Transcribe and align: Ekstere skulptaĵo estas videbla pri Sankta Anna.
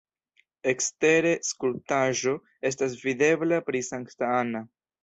Ekstere 0.71 1.33
skulptaĵo 1.49 2.35
estas 2.71 2.99
videbla 3.07 3.65
pri 3.71 3.85
Sankta 3.93 4.37
Anna. 4.43 4.69